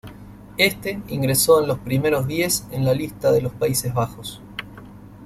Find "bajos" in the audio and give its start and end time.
3.93-4.41